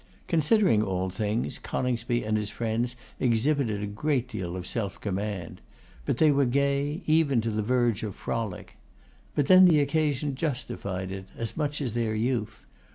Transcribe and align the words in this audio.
Considering 0.27 0.81
all 0.81 1.11
things, 1.11 1.59
Coningsby 1.59 2.23
and 2.23 2.35
his 2.35 2.49
friends 2.49 2.95
exhibited 3.19 3.83
a 3.83 3.85
great 3.85 4.27
deal 4.27 4.55
of 4.55 4.65
self 4.65 4.99
command; 4.99 5.61
but 6.07 6.17
they 6.17 6.31
were 6.31 6.45
gay, 6.45 7.03
even 7.05 7.39
to 7.39 7.51
the 7.51 7.61
verge 7.61 8.01
of 8.01 8.15
frolic. 8.15 8.77
But 9.35 9.45
then 9.45 9.65
the 9.65 9.79
occasion 9.79 10.33
justified 10.33 11.11
it, 11.11 11.25
as 11.37 11.55
much 11.55 11.81
as 11.81 11.93
their 11.93 12.15
youth. 12.15 12.65